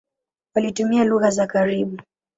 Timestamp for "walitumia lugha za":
0.55-1.47